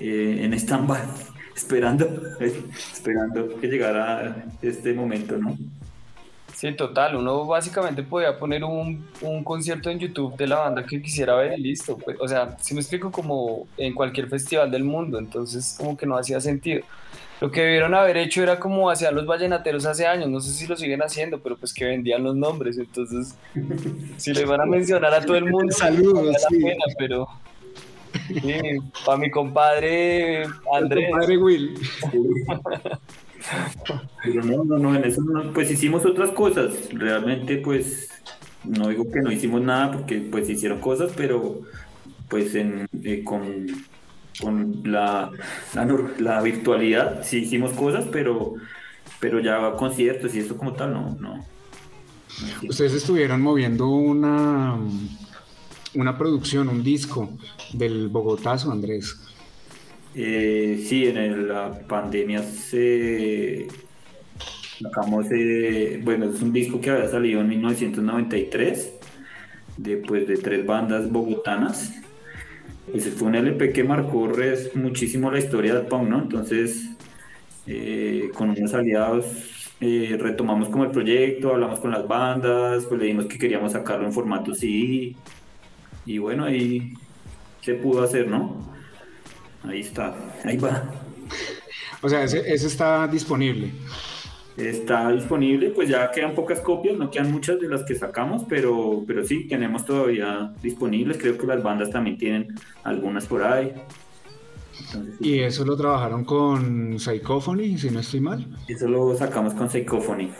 [0.00, 1.02] eh, en stand-by,
[1.56, 5.56] esperando, esperando que llegara este momento, ¿no?
[6.64, 7.16] Sí, total.
[7.16, 11.58] Uno básicamente podía poner un, un, concierto en YouTube de la banda que quisiera ver
[11.58, 11.98] y listo.
[11.98, 16.06] Pues, o sea, si me explico, como en cualquier festival del mundo, entonces como que
[16.06, 16.82] no hacía sentido.
[17.42, 20.66] Lo que debieron haber hecho era como hacían los vallenateros hace años, no sé si
[20.66, 23.34] lo siguen haciendo, pero pues que vendían los nombres, entonces
[24.16, 26.62] si le van a mencionar a todo el mundo, saludos, sí.
[26.62, 27.28] pena, pero
[28.26, 28.54] sí,
[29.04, 31.10] para mi compadre Andrés.
[31.10, 31.78] compadre Will.
[34.22, 38.08] Pero no, no, no, en eso no, pues hicimos otras cosas, realmente pues
[38.64, 41.60] no digo que no hicimos nada porque pues hicieron cosas, pero
[42.28, 43.66] pues eh, con
[44.84, 45.30] la,
[46.42, 48.54] virtualidad sí hicimos cosas, pero,
[49.20, 51.16] pero ya conciertos y eso como tal, no.
[51.20, 51.44] no.
[52.68, 54.76] Ustedes estuvieron moviendo una,
[55.94, 57.30] una producción, un disco
[57.72, 59.16] del Bogotazo, Andrés.
[60.14, 63.66] Eh, sí, en la pandemia se
[64.80, 65.26] sacamos,
[66.02, 68.92] bueno, es un disco que había salido en 1993,
[69.76, 71.92] después de tres bandas bogotanas
[72.92, 74.30] ese fue un LP que marcó
[74.74, 76.22] muchísimo la historia del punk, ¿no?
[76.22, 76.90] Entonces,
[77.66, 79.24] eh, con unos aliados
[79.80, 84.06] eh, retomamos como el proyecto, hablamos con las bandas, pues le dijimos que queríamos sacarlo
[84.06, 85.16] en formato CD
[86.06, 86.92] y bueno, ahí
[87.62, 88.73] se pudo hacer, ¿no?
[89.64, 90.84] Ahí está, ahí va.
[92.02, 93.72] O sea, ese, ese está disponible
[94.56, 99.02] está disponible, pues ya quedan pocas copias, no quedan muchas de las que sacamos, pero,
[99.06, 103.72] pero sí, tenemos todavía disponibles, creo que las bandas también tienen algunas por ahí.
[105.20, 108.46] ¿Y eso lo trabajaron con Psychophony, si no estoy mal?
[108.68, 110.30] Eso lo sacamos con Psychophony,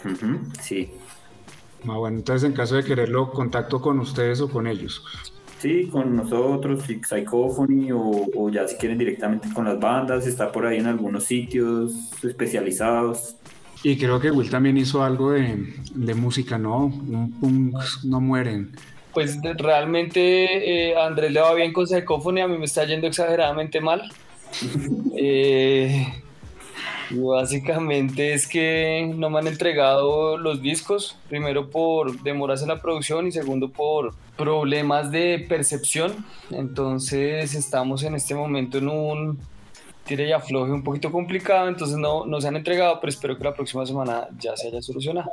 [0.60, 0.90] sí.
[1.88, 5.04] Ah, bueno, entonces en caso de quererlo, contacto con ustedes o con ellos.
[5.64, 10.66] Sí, con nosotros, Psychophony, o, o ya si quieren directamente con las bandas, está por
[10.66, 11.90] ahí en algunos sitios
[12.22, 13.36] especializados.
[13.82, 16.84] Y creo que Will también hizo algo de, de música, ¿no?
[16.84, 18.72] Un punk no mueren.
[19.14, 23.06] Pues realmente eh, a Andrés le va bien con Psychophony, a mí me está yendo
[23.06, 24.02] exageradamente mal.
[25.16, 26.12] eh,
[27.10, 33.26] básicamente es que no me han entregado los discos, primero por demoras en la producción
[33.26, 36.24] y segundo por problemas de percepción.
[36.50, 39.38] Entonces estamos en este momento en un
[40.04, 43.44] tire y afloje un poquito complicado, entonces no, no se han entregado, pero espero que
[43.44, 45.32] la próxima semana ya se haya solucionado.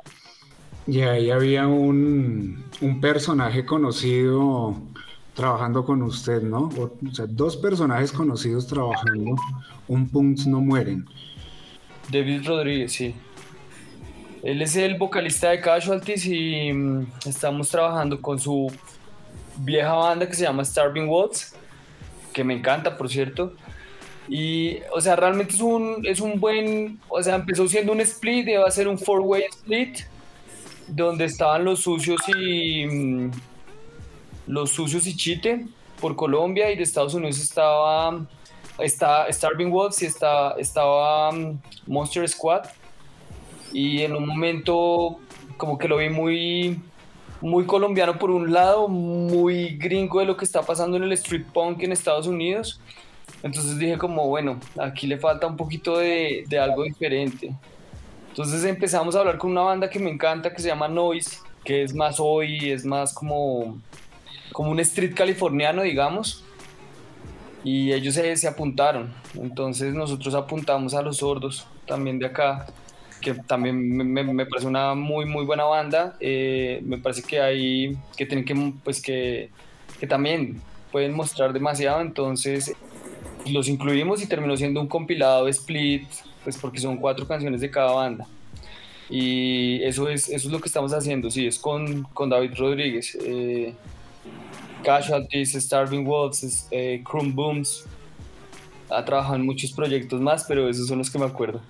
[0.88, 4.76] Y ahí había un, un personaje conocido
[5.34, 6.70] trabajando con usted, ¿no?
[6.78, 9.36] O, sea, dos personajes conocidos trabajando,
[9.88, 11.06] un Punks no mueren.
[12.12, 13.16] David Rodríguez, sí.
[14.44, 18.72] Él es el vocalista de Casualties y mm, estamos trabajando con su
[19.64, 21.56] vieja banda que se llama Starving Wolves,
[22.34, 23.54] que me encanta, por cierto.
[24.28, 28.48] Y, o sea, realmente es un, es un buen, o sea, empezó siendo un split,
[28.48, 30.00] iba a ser un four-way split,
[30.88, 33.32] donde estaban los sucios y mm,
[34.48, 35.66] los sucios y Chite
[36.00, 38.26] por Colombia y de Estados Unidos estaba,
[38.80, 42.66] está Starving Wolves y estaba mm, Monster Squad.
[43.74, 45.20] Y en un momento
[45.58, 46.82] como que lo vi muy,
[47.42, 51.46] muy colombiano por un lado, muy gringo de lo que está pasando en el street
[51.54, 52.80] punk en Estados Unidos
[53.44, 57.54] entonces dije como, bueno, aquí le falta un poquito de, de, algo diferente.
[58.30, 61.84] Entonces empezamos a hablar con una banda que me encanta que se llama Noise, que
[61.84, 63.80] es más hoy, es más como,
[64.52, 66.44] como un street californiano, digamos.
[67.64, 69.14] Y ellos se, se apuntaron.
[69.34, 72.68] Entonces nosotros apuntamos a los sordos también de acá,
[73.22, 76.16] que también me, parece una muy, muy buena banda.
[76.20, 79.50] Eh, me parece que hay, que tienen que, pues que,
[80.00, 82.02] que también pueden mostrar demasiado.
[82.02, 82.76] Entonces
[83.46, 86.08] los incluimos y terminó siendo un compilado split,
[86.44, 88.28] pues porque son cuatro canciones de cada banda.
[89.10, 93.18] Y eso es, eso es lo que estamos haciendo, sí, es con, con David Rodríguez.
[93.22, 93.74] Eh,
[94.84, 97.86] Casualties, Starving Wolves, eh, Chrome Booms.
[98.90, 101.62] Ha trabajado en muchos proyectos más, pero esos son los que me acuerdo.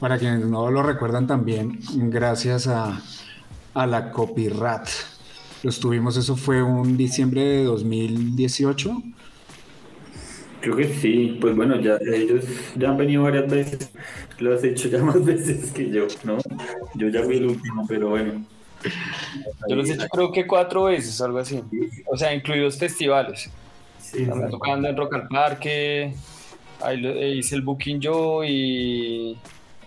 [0.00, 3.00] Para quienes no lo recuerdan también, gracias a,
[3.74, 4.88] a la Copyrat.
[5.62, 9.02] Lo estuvimos, eso fue un diciembre de 2018
[10.60, 13.90] Creo que sí, pues bueno, ya ellos ya han venido varias veces,
[14.38, 16.38] lo has hecho ya más veces que yo, ¿no?
[16.94, 18.44] Yo ya fui el último, pero bueno.
[19.68, 21.62] Yo los he hecho creo que cuatro veces, algo así.
[22.06, 23.50] O sea, incluidos festivales.
[24.00, 26.14] Sí, También tocando en Rock al Parque,
[26.80, 29.36] ahí eh, hice el booking yo y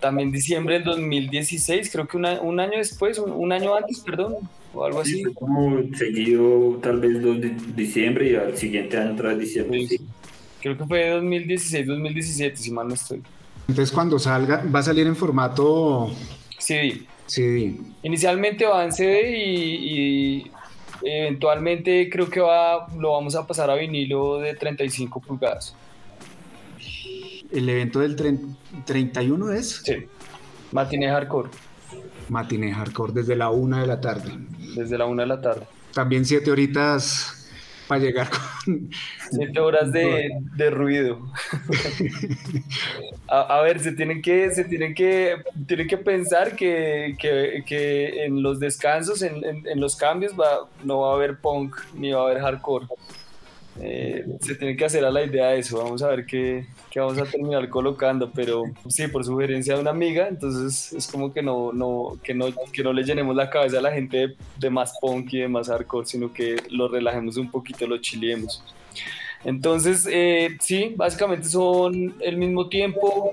[0.02, 4.34] también diciembre del 2016, creo que una- un año después, un, un año antes, perdón,
[4.74, 5.22] o algo Sí, así.
[5.24, 9.78] fue como seguido tal vez 2 de diciembre y al siguiente año otra vez diciembre.
[9.86, 9.96] Sí.
[9.96, 10.00] sí.
[10.60, 13.22] Creo que fue 2016, 2017, si mal no estoy.
[13.68, 16.10] Entonces cuando salga, va a salir en formato
[16.58, 17.74] Sí, CD.
[18.02, 20.50] inicialmente va en CD y, y
[21.04, 25.74] eventualmente creo que va, lo vamos a pasar a vinilo de 35 pulgadas.
[27.52, 30.06] El evento del tren- 31 es Sí,
[30.72, 31.50] matiné hardcore,
[32.28, 34.30] Matiné Hardcore desde la una de la tarde.
[34.74, 35.66] desde la una de la tarde.
[35.92, 37.38] También siete horitas
[37.88, 38.88] para llegar con...
[39.30, 41.20] Siete horas de, de ruido.
[43.28, 45.36] A, a ver, se tienen que, se tienen que,
[45.66, 50.68] tienen que pensar que, que- que en los descansos, en, en- en los cambios, va,
[50.84, 52.86] no va a haber punk ni va a haber hardcore.
[53.80, 55.78] Eh, se tiene que hacer a la idea de eso.
[55.78, 59.90] Vamos a ver qué, qué vamos a terminar colocando, pero sí, por sugerencia de una
[59.90, 63.78] amiga, entonces es como que no, no, que no, que no le llenemos la cabeza
[63.78, 67.36] a la gente de, de más punk y de más hardcore, sino que lo relajemos
[67.36, 68.62] un poquito, lo chiliemos.
[69.44, 73.32] Entonces, eh, sí, básicamente son el mismo tiempo.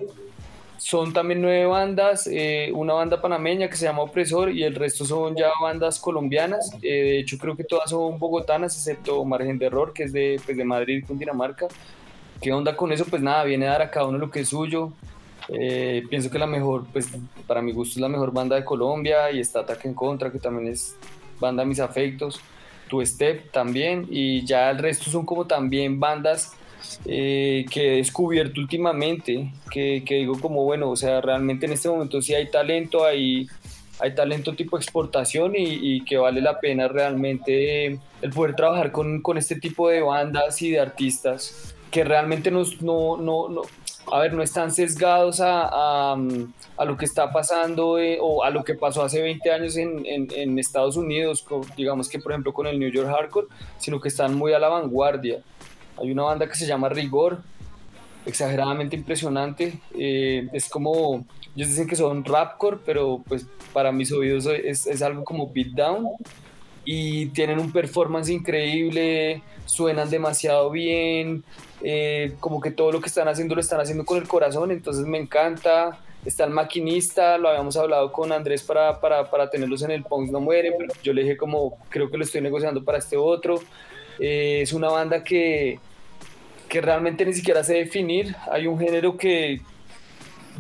[0.80, 5.04] Son también nueve bandas, eh, una banda panameña que se llama Opresor y el resto
[5.04, 6.72] son ya bandas colombianas.
[6.82, 10.40] Eh, de hecho, creo que todas son bogotanas, excepto Margen de Error, que es de,
[10.46, 11.68] pues, de Madrid, Cundinamarca.
[12.42, 13.04] ¿Qué onda con eso?
[13.06, 14.94] Pues nada, viene a dar a cada uno lo que es suyo.
[15.50, 17.10] Eh, pienso que la mejor, pues
[17.46, 20.40] para mi gusto es la mejor banda de Colombia y está Ataque en Contra, que
[20.40, 20.96] también es
[21.42, 22.40] banda de mis afectos.
[22.88, 26.54] Tu Step también, y ya el resto son como también bandas
[27.06, 31.90] eh, que he descubierto últimamente, que, que digo como, bueno, o sea, realmente en este
[31.90, 33.48] momento sí hay talento, hay,
[34.00, 39.22] hay talento tipo exportación y, y que vale la pena realmente el poder trabajar con,
[39.22, 43.62] con este tipo de bandas y de artistas que realmente nos, no, no, no,
[44.12, 45.68] a ver, no están sesgados a,
[46.14, 46.18] a,
[46.78, 50.06] a lo que está pasando eh, o a lo que pasó hace 20 años en,
[50.06, 53.48] en, en Estados Unidos, con- digamos que por ejemplo con el New York Hardcore,
[53.80, 55.42] sino que están muy a la vanguardia.
[56.02, 57.42] Hay una banda que se llama Rigor,
[58.26, 59.80] exageradamente impresionante.
[59.98, 65.02] eh, es como, ellos dicen que son rapcore, pero pues para mis oídos es, es
[65.02, 66.08] algo como beatdown.
[66.86, 71.44] Y tienen un performance increíble, suenan demasiado bien,
[71.84, 75.06] eh, como que todo lo que están haciendo lo están haciendo con el corazón, entonces
[75.06, 76.00] me encanta.
[76.26, 80.32] Está el maquinista, lo habíamos hablado con Andrés para, para, para tenerlos en el Punks
[80.32, 83.62] No Mueren, pero yo le dije como, creo que lo estoy negociando para este otro.
[84.20, 85.80] Eh, es una banda que,
[86.70, 88.36] que realmente ni siquiera sé definir.
[88.52, 89.62] Hay un género que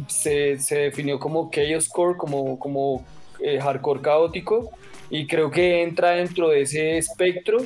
[0.08, 3.06] se, se definió como chaoscore, como, como
[3.39, 4.72] eh, hardcore caótico,
[5.10, 7.60] y creo que entra dentro de ese espectro,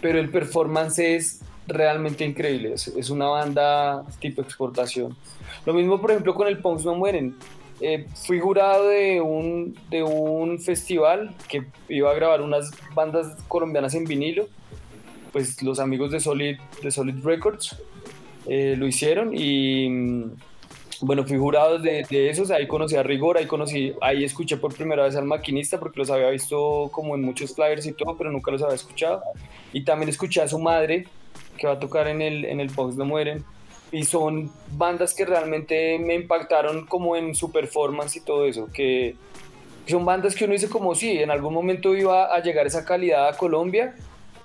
[0.00, 2.72] pero el performance es realmente increíble.
[2.74, 5.16] Es, es una banda tipo exportación.
[5.64, 7.36] Lo mismo, por ejemplo, con el Punks No Mueren.
[7.80, 13.94] Eh, fui jurado de un, de un festival que iba a grabar unas bandas colombianas
[13.94, 14.46] en vinilo
[15.32, 17.76] pues los amigos de Solid, de Solid Records
[18.46, 20.30] eh, lo hicieron y mm,
[21.02, 25.02] bueno, fui jurado de, esos, ahí conocí a Rigor, ahí conocí, ahí escuché por primera
[25.02, 28.52] vez al maquinista porque los había visto como en muchos flyers y todo, pero nunca
[28.52, 29.20] los había escuchado.
[29.72, 31.08] Y también escuché a su madre,
[31.58, 33.44] que va a tocar en el, en el Pox No Mueren.
[33.90, 39.16] Y son bandas que realmente me impactaron como en su performance y todo eso, que
[39.86, 43.28] son bandas que uno dice como sí, en algún momento iba a llegar esa calidad
[43.28, 43.96] a Colombia,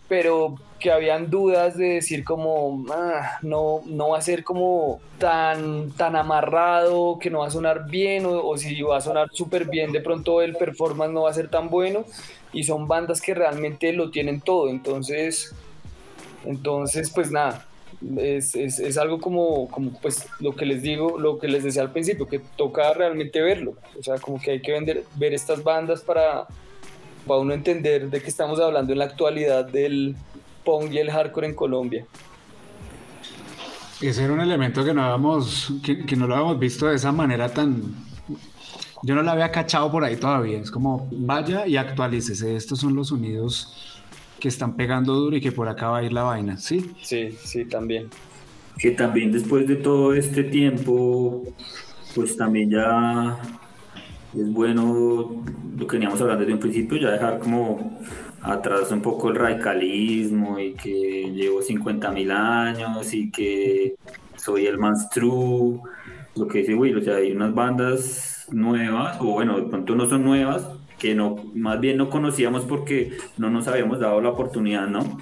[0.08, 5.92] pero que habían dudas de decir como "Ah, no, no va a ser como tan,
[5.94, 9.66] tan amarrado, que no va a sonar bien, o, o si va a sonar súper
[9.66, 12.06] bien, de pronto el performance no va a ser tan bueno,
[12.54, 15.54] y son bandas que realmente lo tienen todo, entonces,
[16.46, 17.66] entonces pues nada.
[18.20, 21.82] Es, es, es algo como, como pues lo que les digo, lo que les decía
[21.82, 25.64] al principio, que toca realmente verlo, o sea, como que hay que vender, ver estas
[25.64, 26.46] bandas para,
[27.28, 30.16] para uno entender de qué estamos hablando en la actualidad del
[30.64, 32.06] punk y el hardcore en Colombia.
[34.02, 37.12] Ese era un elemento que no habíamos, que, que no lo habíamos visto de esa
[37.12, 37.82] manera tan...
[39.04, 40.60] Yo no lo había cachado por ahí todavía.
[40.60, 42.56] Es como, vaya y actualícese.
[42.56, 44.04] Estos son los sonidos
[44.40, 46.92] que están pegando duro y que por acá va a ir la vaina, ¿sí?
[47.02, 48.10] Sí, sí, también.
[48.78, 51.44] Que también después de todo este tiempo,
[52.14, 53.38] pues también ya
[54.36, 55.44] es bueno
[55.78, 58.00] lo que veníamos hablando desde un principio, ya dejar como
[58.42, 63.96] atrás un poco el radicalismo y que llevo 50 mil años y que
[64.36, 65.80] soy el más true,
[66.36, 70.08] lo que dice Will, o sea, hay unas bandas nuevas, o bueno, de pronto no
[70.08, 70.68] son nuevas,
[71.00, 75.20] que no, más bien no conocíamos porque no nos habíamos dado la oportunidad, ¿no?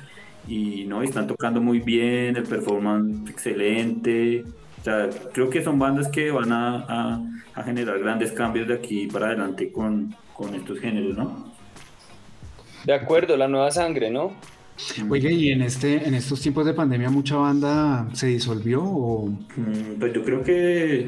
[0.47, 4.45] Y no, están tocando muy bien, el performance excelente.
[4.86, 7.22] O sea, creo que son bandas que van a, a,
[7.56, 11.56] a generar grandes cambios de aquí para adelante con, con estos géneros, ¿no?
[12.84, 14.48] De acuerdo, la nueva sangre, ¿no?
[15.10, 19.30] Oye, ¿y en, este, en estos tiempos de pandemia mucha banda se disolvió o...?
[19.56, 21.06] Mm, Pues yo creo que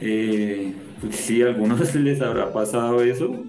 [0.00, 3.44] eh, pues sí, a algunos les habrá pasado eso.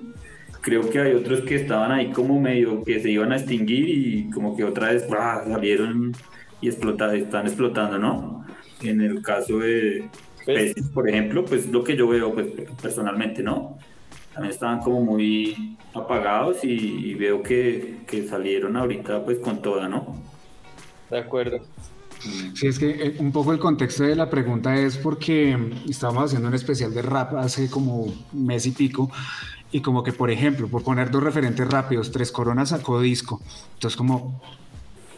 [0.61, 4.29] Creo que hay otros que estaban ahí como medio que se iban a extinguir y
[4.31, 5.43] como que otra vez ¡bra!
[5.47, 6.13] salieron
[6.61, 8.36] y explota- están explotando, ¿no?
[8.81, 10.09] En el caso de
[10.45, 12.47] Pues- Peces, por ejemplo, pues lo que yo veo pues,
[12.81, 13.77] personalmente, ¿no?
[14.33, 19.89] También estaban como muy apagados y, y veo que, que salieron ahorita pues con toda,
[19.89, 20.21] ¿no?
[21.09, 21.59] De acuerdo.
[22.53, 25.57] Sí, es que eh, un poco el contexto de la pregunta es porque
[25.89, 29.09] estábamos haciendo un especial de rap hace como mes y pico
[29.71, 33.41] y como que, por ejemplo, por poner dos referentes rápidos, Tres Coronas sacó disco.
[33.75, 34.41] Entonces como,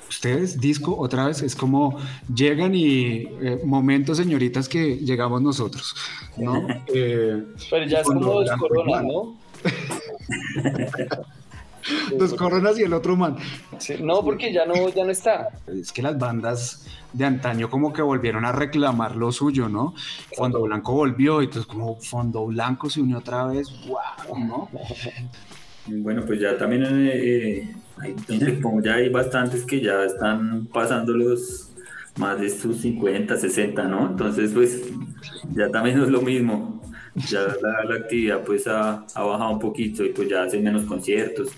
[0.09, 1.97] ustedes, disco, otra vez, es como
[2.33, 5.95] llegan y eh, momentos, señoritas, que llegamos nosotros,
[6.37, 6.67] ¿no?
[6.93, 9.03] Eh, Pero ya es como dos Blanco coronas.
[9.03, 9.37] ¿no?
[12.17, 13.37] Dos coronas y el otro man.
[13.77, 15.49] Sí, no, porque ya no, ya no está.
[15.67, 19.93] Es que las bandas de antaño como que volvieron a reclamar lo suyo, ¿no?
[20.35, 24.69] Fondo Blanco volvió y entonces como Fondo Blanco se unió otra vez, wow, ¿no?
[25.91, 31.71] Bueno, pues ya también eh, hay, como ya hay bastantes que ya están pasando los
[32.17, 34.07] más de sus 50, 60, ¿no?
[34.07, 34.81] Entonces, pues
[35.51, 36.81] ya también no es lo mismo.
[37.15, 40.83] Ya la, la actividad pues ha, ha bajado un poquito y pues ya hacen menos
[40.85, 41.51] conciertos.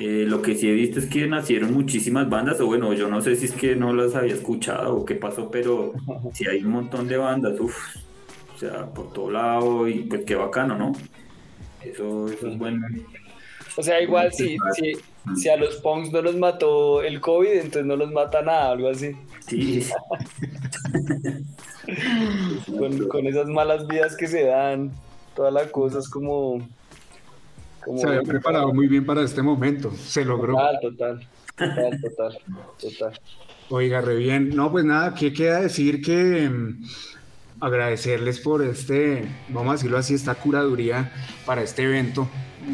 [0.00, 3.20] Eh, lo que sí he visto es que nacieron muchísimas bandas, o bueno, yo no
[3.20, 5.92] sé si es que no las había escuchado o qué pasó, pero
[6.32, 7.96] sí hay un montón de bandas, uff,
[8.54, 10.92] o sea, por todo lado y pues qué bacano, ¿no?
[11.82, 12.86] Eso, eso es bueno.
[13.76, 14.92] O sea, igual si, si,
[15.36, 18.88] si a los punks no los mató el COVID, entonces no los mata nada, algo
[18.90, 19.12] así.
[19.46, 19.84] Sí,
[22.78, 24.92] Con, con esas malas vidas que se dan,
[25.34, 26.68] toda la cosa es como...
[27.82, 30.52] como Se había preparado muy bien para este momento, se logró.
[30.54, 31.26] Total, total,
[31.56, 32.38] total, total,
[32.78, 33.20] total.
[33.70, 34.50] Oiga, re bien.
[34.54, 36.84] No, pues nada, ¿qué queda decir que mm,
[37.60, 41.12] agradecerles por este, vamos a decirlo así, esta curaduría
[41.44, 42.28] para este evento?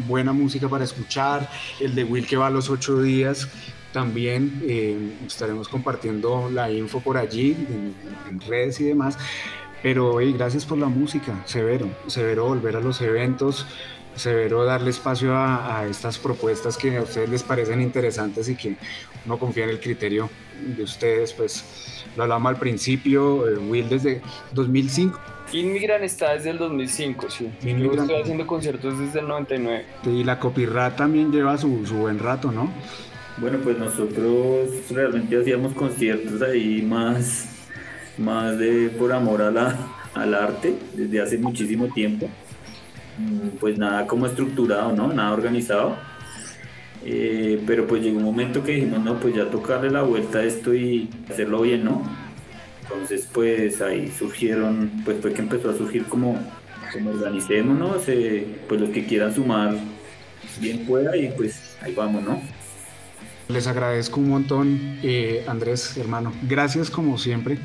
[0.07, 3.47] Buena música para escuchar, el de Will que va a los ocho días.
[3.93, 7.55] También eh, estaremos compartiendo la info por allí,
[8.29, 9.17] en, redes y demás.
[9.81, 11.87] Pero oye, gracias por la música, Severo.
[12.07, 13.65] Severo volver a los eventos,
[14.15, 18.75] Severo darle espacio a, a estas propuestas que a ustedes les parecen interesantes y que
[19.25, 20.29] uno confía en el criterio
[20.77, 21.33] de ustedes.
[21.33, 24.21] Pues lo hablamos al principio, eh, Will desde
[24.53, 25.19] 2005
[25.53, 27.49] Inmigran está desde el 2005, sí.
[27.61, 27.99] Yo Inmigran.
[28.05, 29.85] estoy haciendo conciertos desde el 99.
[30.05, 32.71] y la Copyrat también lleva su, su buen rato, ¿no?
[33.37, 37.47] Bueno, pues nosotros realmente hacíamos conciertos ahí más,
[38.17, 39.77] más de por amor a la,
[40.13, 42.29] al arte desde hace muchísimo tiempo.
[43.59, 45.11] Pues nada como estructurado, ¿no?
[45.13, 45.95] Nada organizado.
[47.03, 50.43] Eh, pero pues llegó un momento que dijimos, no, pues ya tocarle la vuelta a
[50.43, 52.01] esto y hacerlo bien, ¿no?
[52.81, 56.39] Entonces pues ahí surgieron, pues fue que empezó a surgir como,
[56.91, 59.75] como organicémonos, eh, pues los que quieran sumar
[60.59, 62.41] bien pueda y pues ahí vamos, ¿no?
[63.47, 66.33] Les agradezco un montón, eh, Andrés, hermano.
[66.47, 67.59] Gracias como siempre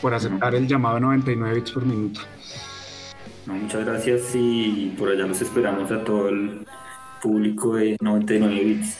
[0.00, 2.20] por aceptar el llamado a 99 bits por minuto.
[3.46, 6.66] No, muchas gracias y por allá los esperamos a todo el
[7.22, 8.96] público de 99 bits.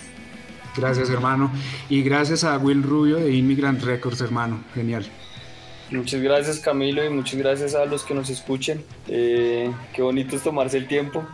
[0.76, 1.50] Gracias, hermano.
[1.88, 4.62] Y gracias a Will Rubio de Immigrant Records, hermano.
[4.74, 5.06] Genial.
[5.90, 8.84] Muchas gracias Camilo y muchas gracias a los que nos escuchen.
[9.08, 11.24] Eh, qué bonito es tomarse el tiempo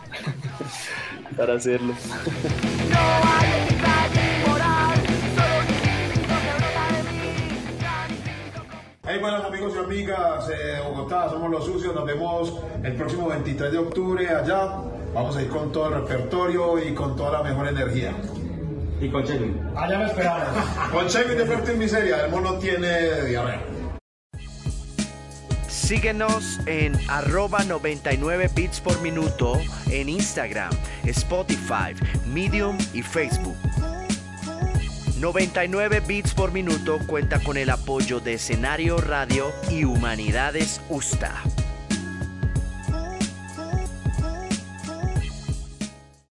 [1.37, 1.93] para hacerlo.
[9.17, 12.53] Hey, buenos amigos y amigas de Bogotá, somos los sucios, nos vemos
[12.83, 14.75] el próximo 23 de octubre allá.
[15.11, 18.13] Vamos a ir con todo el repertorio y con toda la mejor energía.
[19.01, 19.59] Y con Chevy.
[19.75, 20.47] Allá me esperamos.
[20.91, 23.61] con Chevy de Ferto y Miseria, el mono tiene diarrea.
[25.67, 29.59] Síguenos en arroba 99 bits por minuto
[29.89, 30.69] en Instagram,
[31.05, 31.95] Spotify,
[32.27, 33.55] Medium y Facebook.
[35.19, 41.43] 99 bits por minuto cuenta con el apoyo de Escenario Radio y Humanidades USTA.